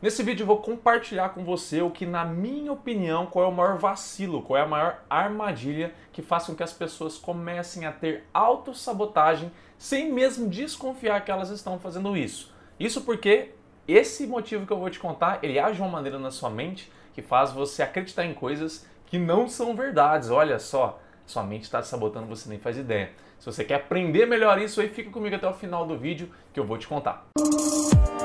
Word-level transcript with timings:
Nesse 0.00 0.22
vídeo 0.22 0.44
eu 0.44 0.46
vou 0.46 0.58
compartilhar 0.58 1.30
com 1.30 1.42
você 1.42 1.82
o 1.82 1.90
que, 1.90 2.06
na 2.06 2.24
minha 2.24 2.72
opinião, 2.72 3.26
qual 3.26 3.44
é 3.44 3.48
o 3.48 3.52
maior 3.52 3.78
vacilo, 3.78 4.42
qual 4.42 4.56
é 4.56 4.62
a 4.62 4.66
maior 4.66 5.02
armadilha 5.10 5.92
que 6.12 6.22
faz 6.22 6.46
com 6.46 6.54
que 6.54 6.62
as 6.62 6.72
pessoas 6.72 7.18
comecem 7.18 7.84
a 7.84 7.90
ter 7.90 8.22
autossabotagem 8.32 9.50
sem 9.76 10.12
mesmo 10.12 10.48
desconfiar 10.48 11.24
que 11.24 11.32
elas 11.32 11.50
estão 11.50 11.80
fazendo 11.80 12.16
isso. 12.16 12.54
Isso 12.78 13.00
porque 13.00 13.50
esse 13.88 14.24
motivo 14.24 14.64
que 14.64 14.72
eu 14.72 14.78
vou 14.78 14.88
te 14.88 15.00
contar, 15.00 15.40
ele 15.42 15.58
age 15.58 15.76
de 15.76 15.82
uma 15.82 15.90
maneira 15.90 16.16
na 16.16 16.30
sua 16.30 16.48
mente 16.48 16.92
que 17.12 17.20
faz 17.20 17.50
você 17.50 17.82
acreditar 17.82 18.24
em 18.24 18.34
coisas 18.34 18.86
que 19.06 19.18
não 19.18 19.48
são 19.48 19.74
verdades. 19.74 20.30
Olha 20.30 20.60
só, 20.60 21.00
sua 21.26 21.42
mente 21.42 21.64
está 21.64 21.82
sabotando, 21.82 22.28
você 22.28 22.48
nem 22.48 22.60
faz 22.60 22.78
ideia. 22.78 23.10
Se 23.40 23.46
você 23.46 23.64
quer 23.64 23.74
aprender 23.74 24.26
melhor 24.26 24.60
isso 24.62 24.80
aí, 24.80 24.88
fica 24.88 25.10
comigo 25.10 25.34
até 25.34 25.48
o 25.48 25.54
final 25.54 25.84
do 25.84 25.98
vídeo 25.98 26.30
que 26.54 26.60
eu 26.60 26.64
vou 26.64 26.78
te 26.78 26.86
contar. 26.86 27.26
Se 27.36 28.17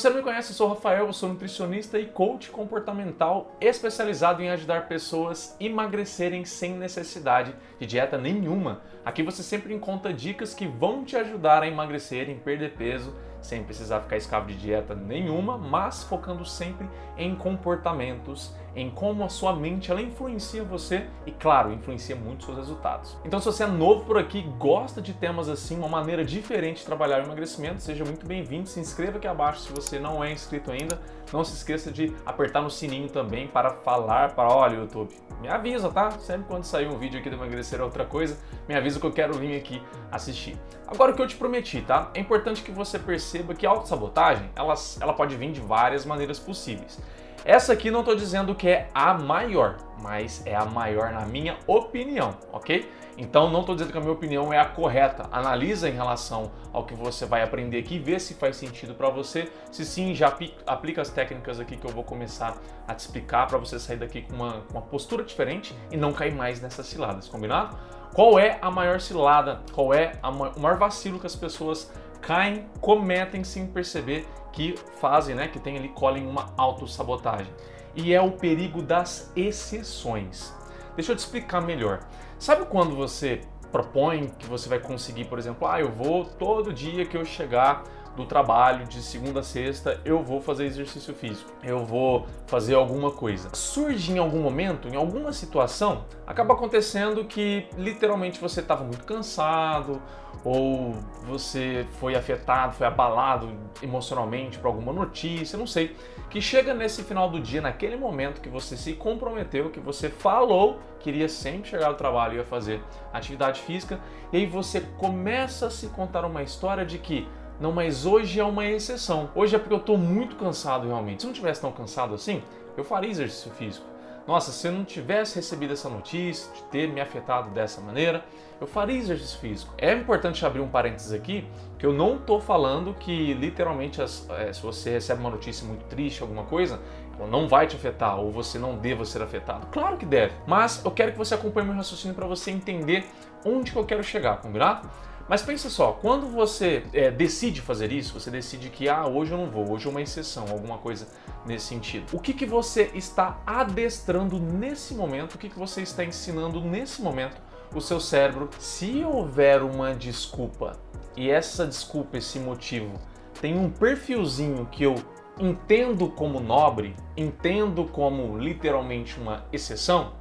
você 0.00 0.08
não 0.08 0.16
me 0.16 0.22
conhece, 0.22 0.52
eu 0.52 0.56
sou 0.56 0.66
o 0.66 0.70
Rafael, 0.70 1.06
eu 1.08 1.12
sou 1.12 1.28
nutricionista 1.28 1.98
e 1.98 2.06
coach 2.06 2.50
comportamental 2.50 3.54
especializado 3.60 4.42
em 4.42 4.48
ajudar 4.48 4.88
pessoas 4.88 5.54
a 5.60 5.62
emagrecerem 5.62 6.42
sem 6.42 6.72
necessidade 6.72 7.54
de 7.78 7.86
dieta 7.86 8.16
nenhuma. 8.16 8.80
Aqui 9.04 9.22
você 9.22 9.42
sempre 9.42 9.74
encontra 9.74 10.10
dicas 10.10 10.54
que 10.54 10.66
vão 10.66 11.04
te 11.04 11.16
ajudar 11.16 11.62
a 11.62 11.68
emagrecer, 11.68 12.30
em 12.30 12.38
perder 12.38 12.76
peso, 12.78 13.14
sem 13.40 13.62
precisar 13.64 14.00
ficar 14.00 14.16
escravo 14.16 14.46
de 14.46 14.56
dieta 14.56 14.94
nenhuma, 14.94 15.56
mas 15.56 16.02
focando 16.02 16.44
sempre 16.44 16.88
em 17.16 17.34
comportamentos, 17.34 18.54
em 18.74 18.88
como 18.90 19.24
a 19.24 19.28
sua 19.28 19.54
mente 19.54 19.90
ela 19.90 20.00
influencia 20.00 20.62
você 20.62 21.06
e, 21.26 21.32
claro, 21.32 21.72
influencia 21.72 22.14
muito 22.14 22.44
seus 22.44 22.56
resultados. 22.56 23.16
Então, 23.24 23.40
se 23.40 23.46
você 23.46 23.64
é 23.64 23.66
novo 23.66 24.04
por 24.04 24.16
aqui, 24.16 24.42
gosta 24.58 25.02
de 25.02 25.12
temas 25.12 25.48
assim, 25.48 25.76
uma 25.76 25.88
maneira 25.88 26.24
diferente 26.24 26.78
de 26.78 26.86
trabalhar 26.86 27.20
o 27.20 27.24
emagrecimento, 27.24 27.82
seja 27.82 28.04
muito 28.04 28.26
bem-vindo. 28.26 28.68
Se 28.68 28.78
inscreva 28.78 29.18
aqui 29.18 29.26
abaixo 29.26 29.60
se 29.60 29.72
você 29.72 29.98
não 29.98 30.22
é 30.22 30.32
inscrito 30.32 30.70
ainda. 30.70 31.00
Não 31.32 31.44
se 31.44 31.54
esqueça 31.54 31.92
de 31.92 32.12
apertar 32.26 32.60
no 32.60 32.70
sininho 32.70 33.08
também 33.08 33.46
para 33.46 33.70
falar 33.70 34.34
para, 34.34 34.48
olha, 34.48 34.76
YouTube, 34.76 35.14
me 35.40 35.48
avisa, 35.48 35.88
tá? 35.88 36.10
Sempre 36.12 36.46
quando 36.48 36.64
sair 36.64 36.88
um 36.88 36.98
vídeo 36.98 37.20
aqui 37.20 37.30
do 37.30 37.36
emagrecer 37.36 37.80
outra 37.80 38.04
coisa, 38.04 38.36
me 38.68 38.74
avisa 38.74 38.98
que 38.98 39.06
eu 39.06 39.12
quero 39.12 39.34
vir 39.34 39.56
aqui 39.56 39.80
assistir. 40.10 40.58
Agora 40.88 41.12
o 41.12 41.14
que 41.14 41.22
eu 41.22 41.26
te 41.28 41.36
prometi, 41.36 41.82
tá? 41.82 42.10
É 42.14 42.20
importante 42.20 42.62
que 42.62 42.72
você 42.72 42.98
perceba 42.98 43.29
que 43.56 43.66
a 43.66 43.70
autossabotagem, 43.70 44.50
ela, 44.54 44.74
ela 45.00 45.12
pode 45.12 45.36
vir 45.36 45.52
de 45.52 45.60
várias 45.60 46.04
maneiras 46.04 46.38
possíveis. 46.38 46.98
Essa 47.44 47.72
aqui 47.72 47.90
não 47.90 48.00
estou 48.00 48.14
dizendo 48.14 48.54
que 48.54 48.68
é 48.68 48.88
a 48.94 49.14
maior, 49.14 49.78
mas 50.02 50.42
é 50.44 50.54
a 50.54 50.66
maior 50.66 51.10
na 51.10 51.24
minha 51.24 51.56
opinião, 51.66 52.36
ok? 52.52 52.86
Então 53.16 53.50
não 53.50 53.60
estou 53.60 53.74
dizendo 53.74 53.92
que 53.92 53.98
a 53.98 54.00
minha 54.00 54.12
opinião 54.12 54.52
é 54.52 54.58
a 54.58 54.64
correta. 54.64 55.26
Analisa 55.32 55.88
em 55.88 55.92
relação 55.92 56.50
ao 56.72 56.84
que 56.84 56.94
você 56.94 57.24
vai 57.24 57.42
aprender 57.42 57.78
aqui, 57.78 57.98
vê 57.98 58.18
se 58.18 58.34
faz 58.34 58.56
sentido 58.56 58.94
para 58.94 59.08
você. 59.08 59.50
Se 59.70 59.84
sim, 59.84 60.14
já 60.14 60.34
aplica 60.66 61.00
as 61.00 61.10
técnicas 61.10 61.58
aqui 61.58 61.76
que 61.76 61.86
eu 61.86 61.90
vou 61.90 62.04
começar 62.04 62.56
a 62.86 62.94
te 62.94 63.00
explicar 63.00 63.46
para 63.46 63.58
você 63.58 63.78
sair 63.78 63.96
daqui 63.96 64.22
com 64.22 64.34
uma, 64.34 64.62
uma 64.70 64.82
postura 64.82 65.24
diferente 65.24 65.74
e 65.90 65.96
não 65.96 66.12
cair 66.12 66.34
mais 66.34 66.60
nessas 66.60 66.86
ciladas, 66.86 67.26
combinado? 67.26 67.76
Qual 68.14 68.38
é 68.38 68.58
a 68.60 68.70
maior 68.70 69.00
cilada? 69.00 69.60
Qual 69.72 69.94
é 69.94 70.12
o 70.22 70.60
maior 70.60 70.76
vacilo 70.76 71.18
que 71.18 71.26
as 71.26 71.36
pessoas 71.36 71.90
caem, 72.20 72.66
cometem 72.80 73.42
sem 73.44 73.66
perceber 73.66 74.26
que 74.52 74.74
fazem, 75.00 75.34
né, 75.34 75.48
que 75.48 75.58
tem 75.58 75.76
ali, 75.76 75.88
colhem 75.88 76.26
uma 76.26 76.52
autossabotagem. 76.56 77.52
E 77.94 78.12
é 78.12 78.20
o 78.20 78.32
perigo 78.32 78.82
das 78.82 79.32
exceções. 79.34 80.52
Deixa 80.94 81.12
eu 81.12 81.16
te 81.16 81.20
explicar 81.20 81.60
melhor. 81.60 82.00
Sabe 82.38 82.64
quando 82.66 82.94
você 82.94 83.40
propõe 83.70 84.28
que 84.38 84.46
você 84.46 84.68
vai 84.68 84.78
conseguir, 84.78 85.26
por 85.26 85.38
exemplo, 85.38 85.66
ah, 85.66 85.80
eu 85.80 85.90
vou 85.90 86.24
todo 86.24 86.72
dia 86.72 87.06
que 87.06 87.16
eu 87.16 87.24
chegar 87.24 87.84
do 88.16 88.26
trabalho 88.26 88.86
de 88.86 89.02
segunda 89.02 89.40
a 89.40 89.42
sexta, 89.42 90.00
eu 90.04 90.22
vou 90.22 90.40
fazer 90.40 90.66
exercício 90.66 91.14
físico, 91.14 91.50
eu 91.62 91.84
vou 91.84 92.26
fazer 92.46 92.74
alguma 92.74 93.10
coisa. 93.10 93.48
Surge 93.54 94.12
em 94.12 94.18
algum 94.18 94.40
momento, 94.40 94.88
em 94.88 94.96
alguma 94.96 95.32
situação, 95.32 96.04
acaba 96.26 96.54
acontecendo 96.54 97.24
que 97.24 97.66
literalmente 97.78 98.40
você 98.40 98.60
estava 98.60 98.84
muito 98.84 99.04
cansado 99.04 100.00
ou 100.44 100.94
você 101.24 101.86
foi 101.98 102.14
afetado, 102.14 102.74
foi 102.74 102.86
abalado 102.86 103.50
emocionalmente 103.82 104.58
por 104.58 104.68
alguma 104.68 104.92
notícia, 104.92 105.58
não 105.58 105.66
sei, 105.66 105.94
que 106.30 106.40
chega 106.40 106.72
nesse 106.72 107.02
final 107.02 107.28
do 107.28 107.40
dia, 107.40 107.60
naquele 107.60 107.96
momento 107.96 108.40
que 108.40 108.48
você 108.48 108.76
se 108.76 108.94
comprometeu, 108.94 109.70
que 109.70 109.80
você 109.80 110.08
falou 110.08 110.78
que 110.98 111.10
iria 111.10 111.28
sempre 111.28 111.70
chegar 111.70 111.88
ao 111.88 111.94
trabalho 111.94 112.34
e 112.34 112.36
ia 112.38 112.44
fazer 112.44 112.82
atividade 113.12 113.60
física, 113.60 114.00
e 114.32 114.38
aí 114.38 114.46
você 114.46 114.80
começa 114.80 115.66
a 115.66 115.70
se 115.70 115.88
contar 115.88 116.24
uma 116.24 116.42
história 116.42 116.84
de 116.84 116.98
que 116.98 117.28
não, 117.60 117.72
mas 117.72 118.06
hoje 118.06 118.40
é 118.40 118.44
uma 118.44 118.64
exceção. 118.64 119.30
Hoje 119.34 119.54
é 119.54 119.58
porque 119.58 119.74
eu 119.74 119.78
estou 119.78 119.98
muito 119.98 120.34
cansado 120.36 120.86
realmente. 120.86 121.20
Se 121.20 121.26
não 121.26 121.34
tivesse 121.34 121.60
tão 121.60 121.70
cansado 121.70 122.14
assim, 122.14 122.42
eu 122.76 122.82
faria 122.82 123.10
exercício 123.10 123.50
físico. 123.52 123.86
Nossa, 124.26 124.52
se 124.52 124.66
eu 124.66 124.72
não 124.72 124.84
tivesse 124.84 125.36
recebido 125.36 125.72
essa 125.72 125.88
notícia, 125.88 126.50
de 126.54 126.62
ter 126.64 126.88
me 126.88 127.00
afetado 127.00 127.50
dessa 127.50 127.80
maneira, 127.80 128.24
eu 128.60 128.66
faria 128.66 128.96
exercício 128.96 129.38
físico. 129.38 129.74
É 129.76 129.92
importante 129.92 130.44
abrir 130.46 130.60
um 130.60 130.68
parênteses 130.68 131.12
aqui, 131.12 131.46
que 131.78 131.84
eu 131.84 131.92
não 131.92 132.16
estou 132.16 132.40
falando 132.40 132.94
que 132.94 133.34
literalmente 133.34 134.00
as, 134.00 134.28
é, 134.30 134.52
se 134.52 134.62
você 134.62 134.90
recebe 134.90 135.20
uma 135.20 135.30
notícia 135.30 135.66
muito 135.66 135.84
triste, 135.84 136.22
alguma 136.22 136.44
coisa, 136.44 136.80
não 137.28 137.48
vai 137.48 137.66
te 137.66 137.76
afetar 137.76 138.18
ou 138.18 138.30
você 138.30 138.58
não 138.58 138.76
deva 138.76 139.04
ser 139.04 139.20
afetado. 139.20 139.66
Claro 139.66 139.96
que 139.96 140.06
deve, 140.06 140.34
mas 140.46 140.82
eu 140.84 140.90
quero 140.90 141.12
que 141.12 141.18
você 141.18 141.34
acompanhe 141.34 141.66
meu 141.66 141.76
raciocínio 141.76 142.14
para 142.14 142.26
você 142.26 142.50
entender 142.50 143.04
onde 143.44 143.72
que 143.72 143.78
eu 143.78 143.84
quero 143.84 144.02
chegar, 144.02 144.38
combinado? 144.40 144.88
Mas 145.30 145.42
pensa 145.42 145.70
só, 145.70 145.92
quando 145.92 146.26
você 146.26 146.82
é, 146.92 147.08
decide 147.08 147.60
fazer 147.60 147.92
isso, 147.92 148.18
você 148.18 148.32
decide 148.32 148.68
que 148.68 148.88
ah, 148.88 149.06
hoje 149.06 149.30
eu 149.30 149.38
não 149.38 149.48
vou, 149.48 149.70
hoje 149.70 149.86
é 149.86 149.88
uma 149.88 150.02
exceção, 150.02 150.44
alguma 150.50 150.78
coisa 150.78 151.06
nesse 151.46 151.66
sentido. 151.66 152.04
O 152.12 152.18
que, 152.18 152.34
que 152.34 152.44
você 152.44 152.90
está 152.94 153.40
adestrando 153.46 154.40
nesse 154.40 154.92
momento? 154.92 155.36
O 155.36 155.38
que, 155.38 155.48
que 155.48 155.56
você 155.56 155.82
está 155.82 156.04
ensinando 156.04 156.60
nesse 156.60 157.00
momento 157.00 157.40
o 157.72 157.80
seu 157.80 158.00
cérebro? 158.00 158.50
Se 158.58 159.04
houver 159.04 159.62
uma 159.62 159.94
desculpa 159.94 160.72
e 161.16 161.30
essa 161.30 161.64
desculpa, 161.64 162.18
esse 162.18 162.40
motivo, 162.40 162.98
tem 163.40 163.56
um 163.56 163.70
perfilzinho 163.70 164.66
que 164.66 164.82
eu 164.82 164.96
entendo 165.38 166.08
como 166.08 166.40
nobre, 166.40 166.96
entendo 167.16 167.84
como 167.84 168.36
literalmente 168.36 169.16
uma 169.20 169.46
exceção, 169.52 170.12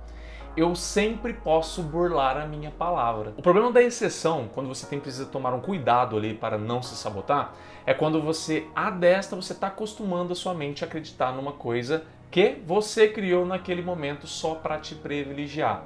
eu 0.59 0.75
sempre 0.75 1.33
posso 1.33 1.81
burlar 1.81 2.37
a 2.37 2.45
minha 2.45 2.69
palavra. 2.69 3.33
O 3.37 3.41
problema 3.41 3.71
da 3.71 3.81
exceção, 3.81 4.49
quando 4.53 4.67
você 4.67 4.85
tem 4.85 4.99
precisa 4.99 5.25
tomar 5.25 5.53
um 5.53 5.61
cuidado 5.61 6.17
ali 6.17 6.33
para 6.33 6.57
não 6.57 6.81
se 6.81 6.95
sabotar, 6.95 7.53
é 7.85 7.93
quando 7.93 8.21
você 8.21 8.67
adestra, 8.75 9.39
você 9.39 9.53
está 9.53 9.67
acostumando 9.67 10.33
a 10.33 10.35
sua 10.35 10.53
mente 10.53 10.83
a 10.83 10.87
acreditar 10.87 11.31
numa 11.31 11.53
coisa 11.53 12.03
que 12.29 12.61
você 12.65 13.07
criou 13.07 13.45
naquele 13.45 13.81
momento 13.81 14.27
só 14.27 14.53
para 14.55 14.77
te 14.77 14.95
privilegiar. 14.95 15.83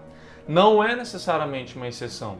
Não 0.48 0.84
é 0.84 0.96
necessariamente 0.96 1.76
uma 1.76 1.88
exceção. 1.88 2.38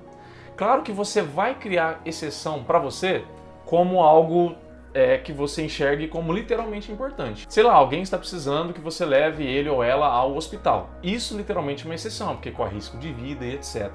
Claro 0.58 0.82
que 0.82 0.92
você 0.92 1.22
vai 1.22 1.56
criar 1.56 2.02
exceção 2.04 2.64
para 2.64 2.80
você 2.80 3.24
como 3.66 4.02
algo 4.02 4.56
é, 4.94 5.18
que 5.18 5.34
você 5.34 5.64
enxergue 5.64 6.08
como 6.08 6.32
literalmente 6.32 6.92
importante. 6.92 7.46
Sei 7.50 7.64
lá, 7.64 7.74
alguém 7.74 8.02
está 8.02 8.18
precisando 8.18 8.74
que 8.74 8.82
você 8.82 9.06
leve 9.06 9.44
ele 9.44 9.70
ou 9.70 9.84
ela 9.84 10.08
ao 10.08 10.36
hospital. 10.36 10.90
Isso 11.02 11.36
literalmente 11.36 11.84
é 11.84 11.86
uma 11.86 11.96
exceção, 11.96 12.36
porque 12.36 12.52
corre 12.52 12.76
risco 12.76 12.98
de 12.98 13.12
vida 13.12 13.46
e 13.46 13.56
etc. 13.56 13.92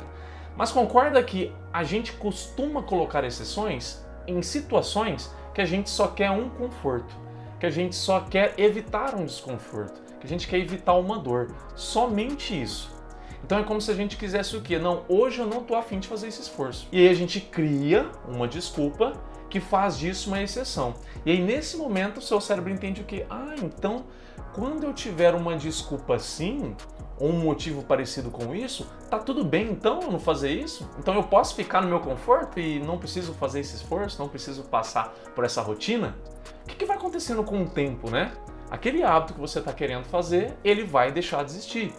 Mas 0.56 0.72
concorda 0.72 1.22
que 1.22 1.52
a 1.72 1.84
gente 1.84 2.12
costuma 2.12 2.82
colocar 2.82 3.22
exceções 3.22 4.04
em 4.26 4.42
situações 4.42 5.32
que 5.54 5.60
a 5.60 5.64
gente 5.64 5.88
só 5.88 6.08
quer 6.08 6.30
um 6.30 6.48
conforto, 6.48 7.14
que 7.60 7.66
a 7.66 7.70
gente 7.70 7.94
só 7.94 8.20
quer 8.20 8.54
evitar 8.58 9.14
um 9.14 9.24
desconforto, 9.24 10.00
que 10.20 10.26
a 10.26 10.28
gente 10.28 10.48
quer 10.48 10.58
evitar 10.58 10.94
uma 10.94 11.18
dor. 11.18 11.54
Somente 11.76 12.60
isso. 12.60 12.98
Então 13.44 13.58
é 13.60 13.62
como 13.62 13.80
se 13.80 13.90
a 13.90 13.94
gente 13.94 14.16
quisesse 14.16 14.56
o 14.56 14.60
quê? 14.60 14.78
Não, 14.78 15.04
hoje 15.08 15.38
eu 15.38 15.46
não 15.46 15.62
tô 15.62 15.74
afim 15.74 16.00
de 16.00 16.08
fazer 16.08 16.28
esse 16.28 16.42
esforço. 16.42 16.88
E 16.90 16.98
aí 16.98 17.08
a 17.08 17.14
gente 17.14 17.40
cria 17.40 18.10
uma 18.26 18.48
desculpa 18.48 19.12
que 19.48 19.60
faz 19.60 19.98
disso 19.98 20.28
uma 20.28 20.42
exceção. 20.42 20.94
E 21.24 21.30
aí 21.30 21.40
nesse 21.40 21.76
momento 21.76 22.18
o 22.18 22.22
seu 22.22 22.40
cérebro 22.40 22.70
entende 22.72 23.00
o 23.00 23.04
que? 23.04 23.24
Ah, 23.28 23.54
então 23.62 24.04
quando 24.52 24.84
eu 24.84 24.92
tiver 24.92 25.34
uma 25.34 25.56
desculpa 25.56 26.16
assim, 26.16 26.74
ou 27.18 27.30
um 27.30 27.40
motivo 27.40 27.82
parecido 27.82 28.30
com 28.30 28.54
isso, 28.54 28.88
tá 29.10 29.18
tudo 29.18 29.44
bem 29.44 29.70
então 29.70 30.00
eu 30.02 30.10
não 30.10 30.20
fazer 30.20 30.50
isso? 30.50 30.88
Então 30.98 31.14
eu 31.14 31.22
posso 31.22 31.54
ficar 31.54 31.80
no 31.80 31.88
meu 31.88 32.00
conforto 32.00 32.60
e 32.60 32.78
não 32.78 32.98
preciso 32.98 33.34
fazer 33.34 33.60
esse 33.60 33.76
esforço, 33.76 34.20
não 34.20 34.28
preciso 34.28 34.62
passar 34.64 35.12
por 35.34 35.44
essa 35.44 35.60
rotina? 35.62 36.16
O 36.62 36.68
que, 36.68 36.76
que 36.76 36.84
vai 36.86 36.96
acontecendo 36.96 37.42
com 37.42 37.62
o 37.62 37.66
tempo, 37.68 38.10
né? 38.10 38.32
Aquele 38.70 39.02
hábito 39.02 39.34
que 39.34 39.40
você 39.40 39.58
está 39.58 39.72
querendo 39.72 40.04
fazer, 40.04 40.54
ele 40.62 40.84
vai 40.84 41.10
deixar 41.10 41.44
de 41.44 41.52
existir. 41.52 41.92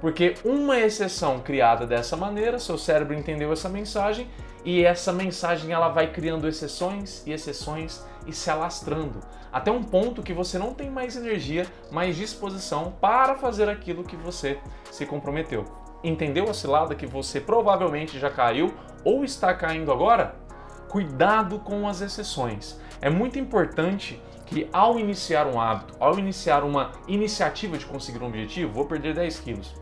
Porque 0.00 0.34
uma 0.44 0.78
exceção 0.78 1.40
criada 1.40 1.86
dessa 1.86 2.16
maneira, 2.16 2.58
seu 2.58 2.78
cérebro 2.78 3.14
entendeu 3.14 3.52
essa 3.52 3.68
mensagem 3.68 4.28
e 4.64 4.84
essa 4.84 5.12
mensagem 5.12 5.72
ela 5.72 5.88
vai 5.88 6.10
criando 6.10 6.48
exceções 6.48 7.22
e 7.26 7.32
exceções 7.32 8.02
e 8.26 8.32
se 8.32 8.50
alastrando 8.50 9.20
até 9.54 9.70
um 9.70 9.84
ponto 9.84 10.20
que 10.20 10.32
você 10.32 10.58
não 10.58 10.74
tem 10.74 10.90
mais 10.90 11.14
energia, 11.16 11.64
mais 11.88 12.16
disposição 12.16 12.92
para 13.00 13.36
fazer 13.36 13.68
aquilo 13.68 14.02
que 14.02 14.16
você 14.16 14.58
se 14.90 15.06
comprometeu. 15.06 15.64
entendeu 16.02 16.50
a 16.50 16.52
cilada 16.52 16.94
que 16.94 17.06
você 17.06 17.40
provavelmente 17.40 18.18
já 18.18 18.28
caiu 18.28 18.74
ou 19.04 19.24
está 19.24 19.54
caindo 19.54 19.92
agora? 19.92 20.34
Cuidado 20.88 21.60
com 21.60 21.88
as 21.88 22.00
exceções. 22.00 22.80
É 23.00 23.08
muito 23.08 23.38
importante 23.38 24.20
que 24.44 24.68
ao 24.72 24.98
iniciar 24.98 25.46
um 25.46 25.60
hábito, 25.60 25.94
ao 26.00 26.18
iniciar 26.18 26.64
uma 26.64 26.90
iniciativa 27.06 27.78
de 27.78 27.86
conseguir 27.86 28.22
um 28.22 28.26
objetivo, 28.26 28.72
vou 28.72 28.86
perder 28.86 29.14
10 29.14 29.38
quilos. 29.38 29.72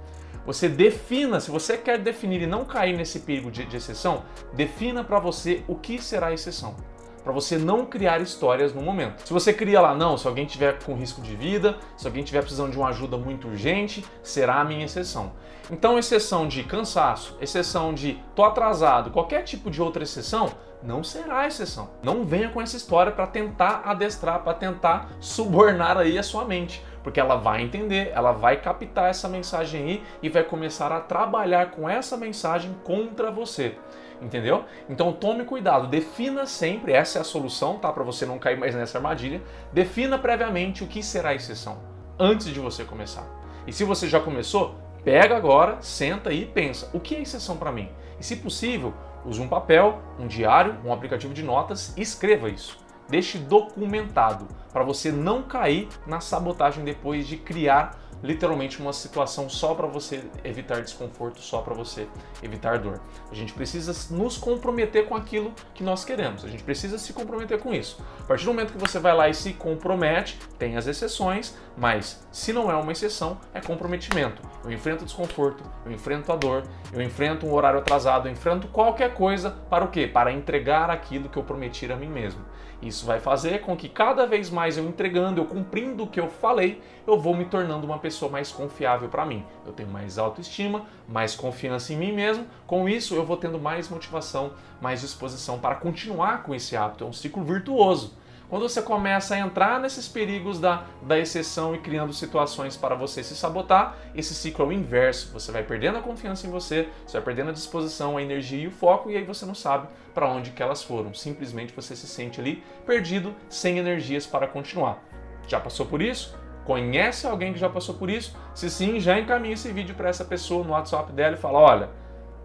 Você 0.45 0.69
defina, 0.69 1.41
se 1.41 1.51
você 1.51 1.77
quer 1.77 1.99
definir 1.99 2.43
e 2.43 2.47
não 2.47 2.65
cair 2.65 2.97
nesse 2.97 3.21
perigo 3.21 3.51
de, 3.51 3.65
de 3.65 3.77
exceção, 3.77 4.25
defina 4.53 5.05
para 5.05 5.19
você 5.19 5.63
o 5.69 5.77
que 5.77 6.03
será 6.03 6.33
exceção 6.33 6.75
para 7.23 7.33
você 7.33 7.57
não 7.57 7.87
criar 7.87 8.21
histórias 8.21 8.75
no 8.75 8.83
momento. 8.83 9.27
Se 9.27 9.33
você 9.33 9.53
cria 9.53 9.81
lá, 9.81 9.95
não, 9.95 10.19
se 10.19 10.27
alguém 10.27 10.45
tiver 10.45 10.79
com 10.83 10.95
risco 10.95 11.21
de 11.23 11.35
vida, 11.35 11.79
se 11.97 12.07
alguém 12.07 12.25
tiver 12.25 12.41
precisando 12.41 12.73
de 12.73 12.77
uma 12.77 12.89
ajuda 12.89 13.17
muito 13.17 13.49
urgente, 13.49 14.05
será 14.23 14.61
a 14.61 14.65
minha 14.65 14.85
exceção. 14.85 15.33
Então, 15.71 15.99
exceção 15.99 16.49
de 16.49 16.65
cansaço, 16.65 17.37
exceção 17.41 17.95
de 17.95 18.21
tô 18.35 18.45
atrasado, 18.45 19.11
qualquer 19.11 19.43
tipo 19.45 19.71
de 19.71 19.81
outra 19.81 20.03
exceção, 20.03 20.51
não 20.83 21.05
será 21.05 21.47
exceção. 21.47 21.91
Não 22.03 22.25
venha 22.25 22.49
com 22.49 22.61
essa 22.61 22.77
história 22.77 23.13
para 23.13 23.27
tentar 23.29 23.83
adestrar, 23.85 24.43
para 24.43 24.55
tentar 24.55 25.13
subornar 25.21 25.97
aí 25.97 26.19
a 26.19 26.23
sua 26.23 26.45
mente, 26.45 26.85
porque 27.03 27.21
ela 27.21 27.37
vai 27.37 27.63
entender, 27.63 28.11
ela 28.15 28.33
vai 28.33 28.61
captar 28.61 29.11
essa 29.11 29.29
mensagem 29.29 29.83
aí 29.83 30.03
e 30.23 30.29
vai 30.29 30.43
começar 30.43 30.93
a 30.93 31.01
trabalhar 31.01 31.71
com 31.71 31.89
essa 31.89 32.17
mensagem 32.17 32.75
contra 32.85 33.31
você 33.31 33.77
entendeu? 34.23 34.65
Então 34.89 35.13
tome 35.13 35.45
cuidado, 35.45 35.89
defina 35.89 36.47
sempre, 36.47 36.93
essa 36.93 37.19
é 37.19 37.21
a 37.21 37.25
solução, 37.25 37.79
tá? 37.79 37.93
Para 37.93 38.05
você 38.05 38.25
não 38.25 38.39
cair 38.39 38.57
mais 38.57 38.75
nessa 38.75 38.99
armadilha. 38.99 39.43
Defina 39.73 40.19
previamente 40.19 40.85
o 40.85 40.87
que 40.87 41.03
será 41.03 41.35
exceção 41.35 41.79
antes 42.19 42.47
de 42.47 42.61
você 42.61 42.85
começar. 42.85 43.27
E 43.67 43.73
se 43.73 43.85
você 43.85 44.09
já 44.09 44.21
começou, 44.21 44.77
pega 45.05 45.37
agora, 45.37 45.79
senta 45.81 46.31
aí 46.31 46.43
e 46.43 46.47
pensa: 46.47 46.89
o 46.93 47.01
que 47.01 47.17
é 47.17 47.21
exceção 47.21 47.57
para 47.57 47.73
mim? 47.73 47.89
E 48.19 48.25
se 48.25 48.37
possível, 48.37 48.95
use 49.25 49.41
um 49.41 49.49
papel, 49.49 50.01
um 50.19 50.27
diário, 50.27 50.77
um 50.85 50.93
aplicativo 50.93 51.35
de 51.35 51.43
notas 51.43 51.93
e 51.97 52.03
escreva 52.03 52.49
isso. 52.49 52.82
Deixe 53.09 53.39
documentado 53.39 54.47
para 54.73 54.85
você 54.85 55.13
não 55.13 55.43
cair 55.43 55.89
na 56.07 56.21
sabotagem 56.21 56.85
depois 56.85 57.27
de 57.27 57.37
criar 57.37 58.02
literalmente 58.23 58.81
uma 58.81 58.93
situação 58.93 59.49
só 59.49 59.75
para 59.75 59.87
você 59.87 60.25
evitar 60.45 60.81
desconforto, 60.81 61.41
só 61.41 61.61
para 61.61 61.75
você 61.75 62.07
evitar 62.43 62.79
dor. 62.79 63.01
A 63.31 63.35
gente 63.35 63.53
precisa 63.53 63.93
nos 64.15 64.37
comprometer 64.37 65.07
com 65.07 65.15
aquilo 65.15 65.53
que 65.75 65.83
nós 65.83 66.05
queremos. 66.05 66.45
A 66.45 66.49
gente 66.49 66.63
precisa 66.63 66.99
se 66.99 67.13
comprometer 67.13 67.59
com 67.59 67.75
isso. 67.75 68.03
A 68.21 68.25
partir 68.25 68.45
do 68.45 68.53
momento 68.53 68.73
que 68.73 68.79
você 68.79 68.99
vai 68.99 69.15
lá 69.15 69.29
e 69.29 69.35
se 69.35 69.53
compromete, 69.55 70.39
tem 70.59 70.77
as 70.77 70.87
exceções, 70.87 71.57
mas 71.77 72.25
se 72.31 72.53
não 72.53 72.71
é 72.71 72.75
uma 72.75 72.93
exceção, 72.93 73.39
é 73.53 73.61
comprometimento. 73.61 74.43
Eu 74.65 74.71
enfrento 74.71 75.05
desconforto, 75.05 75.65
eu 75.85 75.93
enfrento 75.93 76.31
a 76.31 76.37
dor, 76.37 76.63
eu 76.93 77.03
enfrento 77.03 77.47
um 77.47 77.53
horário 77.53 77.79
atrasado, 77.79 78.29
eu 78.29 78.33
enfrento 78.33 78.69
qualquer 78.69 79.15
coisa 79.15 79.51
para 79.51 79.85
o 79.85 79.89
quê? 79.89 80.07
Para 80.07 80.33
entregar 80.33 80.91
aquilo 80.91 81.29
que 81.29 81.37
eu 81.37 81.43
prometi 81.43 81.91
a 81.91 81.97
mim 81.97 82.09
mesmo. 82.09 82.41
Isso 82.83 83.07
vai 83.07 83.21
fazer 83.21 83.61
com 83.61 83.77
que 83.77 83.89
cada 83.89 84.27
vez 84.27 84.51
mais 84.51 84.77
eu 84.77 84.85
entregando, 84.85 85.41
eu 85.41 85.45
cumprindo 85.45 86.03
o 86.03 86.07
que 86.09 86.19
eu 86.19 86.29
falei, 86.29 86.83
eu 87.07 87.19
vou 87.19 87.35
me 87.35 87.45
tornando 87.45 87.87
uma 87.87 87.99
pessoa 87.99 88.12
mais 88.29 88.51
confiável 88.51 89.09
para 89.09 89.25
mim. 89.25 89.45
Eu 89.67 89.73
tenho 89.73 89.89
mais 89.89 90.19
autoestima, 90.19 90.87
mais 91.09 91.35
confiança 91.35 91.93
em 91.93 91.97
mim 91.97 92.13
mesmo. 92.13 92.47
Com 92.67 92.89
isso, 92.89 93.15
eu 93.15 93.25
vou 93.25 93.37
tendo 93.37 93.59
mais 93.59 93.89
motivação, 93.89 94.53
mais 94.81 95.01
disposição 95.01 95.59
para 95.59 95.75
continuar 95.75 96.43
com 96.43 96.55
esse 96.55 96.77
hábito. 96.77 97.05
É 97.05 97.07
um 97.07 97.13
ciclo 97.13 97.45
virtuoso. 97.45 98.17
Quando 98.53 98.69
você 98.69 98.83
começa 98.83 99.35
a 99.35 99.39
entrar 99.39 99.81
nesses 99.81 100.07
perigos 100.07 100.61
da, 100.61 100.85
da 101.01 101.19
exceção 101.19 101.75
e 101.75 101.79
criando 101.79 102.13
situações 102.13 102.77
para 102.77 102.95
você 102.95 103.25
se 103.25 103.35
sabotar, 103.35 103.97
esse 104.15 104.35
ciclo 104.35 104.67
é 104.67 104.69
o 104.69 104.73
inverso. 104.73 105.33
Você 105.33 105.51
vai 105.51 105.63
perdendo 105.63 105.97
a 105.97 106.03
confiança 106.03 106.47
em 106.47 106.51
você, 106.51 106.87
você 107.07 107.17
vai 107.17 107.23
perdendo 107.25 107.49
a 107.49 107.55
disposição, 107.55 108.19
a 108.19 108.23
energia 108.23 108.65
e 108.65 108.67
o 108.67 108.71
foco, 108.71 109.11
e 109.11 109.17
aí 109.17 109.25
você 109.25 109.47
não 109.47 109.55
sabe 109.55 109.89
para 110.13 110.29
onde 110.29 110.51
que 110.51 110.63
elas 110.63 110.83
foram. 110.83 111.15
Simplesmente 111.15 111.73
você 111.75 111.97
se 111.97 112.07
sente 112.07 112.43
ali 112.43 112.63
perdido, 112.85 113.35
sem 113.49 113.79
energias 113.79 114.27
para 114.27 114.47
continuar. 114.47 115.03
Já 115.49 115.59
passou 115.59 115.87
por 115.87 116.03
isso? 116.03 116.42
Conhece 116.65 117.27
alguém 117.27 117.53
que 117.53 117.59
já 117.59 117.69
passou 117.69 117.95
por 117.95 118.09
isso? 118.09 118.37
Se 118.55 118.71
sim, 118.71 119.01
já 119.01 119.19
encaminha 119.19 119.55
esse 119.55 119.71
vídeo 119.73 119.95
para 119.95 120.09
essa 120.09 120.25
pessoa 120.25 120.65
no 120.65 120.73
WhatsApp 120.73 121.13
dela 121.13 121.35
e 121.35 121.39
fala: 121.39 121.59
olha, 121.59 121.91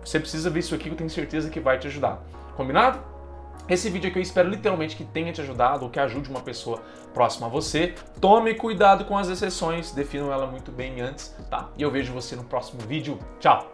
você 0.04 0.20
precisa 0.20 0.50
ver 0.50 0.60
isso 0.60 0.74
aqui 0.74 0.90
eu 0.90 0.96
tenho 0.96 1.10
certeza 1.10 1.50
que 1.50 1.60
vai 1.60 1.78
te 1.78 1.88
ajudar. 1.88 2.24
Combinado? 2.56 3.00
Esse 3.70 3.90
vídeo 3.90 4.10
aqui 4.10 4.18
eu 4.18 4.24
espero 4.24 4.50
literalmente 4.50 4.96
que 4.96 5.04
tenha 5.04 5.34
te 5.34 5.42
ajudado 5.42 5.84
ou 5.84 5.92
que 5.92 6.00
ajude 6.00 6.30
uma 6.30 6.40
pessoa 6.40 6.82
próxima 7.14 7.48
a 7.48 7.50
você. 7.50 7.94
Tome 8.22 8.56
cuidado 8.56 9.04
com 9.04 9.18
as 9.18 9.28
exceções, 9.28 9.92
definam 9.92 10.32
ela 10.32 10.48
muito 10.48 10.72
bem 10.72 11.02
antes, 11.02 11.36
tá? 11.50 11.70
E 11.78 11.82
eu 11.82 11.92
vejo 11.92 12.14
você 12.14 12.36
no 12.36 12.46
próximo 12.46 12.82
vídeo. 12.82 13.20
Tchau! 13.40 13.70